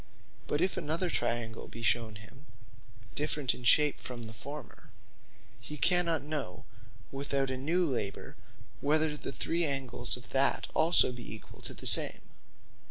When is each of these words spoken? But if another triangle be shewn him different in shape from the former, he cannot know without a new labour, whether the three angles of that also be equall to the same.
But 0.47 0.61
if 0.61 0.77
another 0.77 1.11
triangle 1.11 1.67
be 1.67 1.83
shewn 1.83 2.15
him 2.15 2.47
different 3.13 3.53
in 3.53 3.63
shape 3.63 4.01
from 4.01 4.23
the 4.23 4.33
former, 4.33 4.89
he 5.59 5.77
cannot 5.77 6.23
know 6.23 6.65
without 7.11 7.51
a 7.51 7.55
new 7.57 7.85
labour, 7.87 8.35
whether 8.79 9.15
the 9.15 9.31
three 9.31 9.63
angles 9.63 10.17
of 10.17 10.29
that 10.29 10.65
also 10.73 11.11
be 11.11 11.31
equall 11.35 11.61
to 11.61 11.75
the 11.75 11.85
same. 11.85 12.21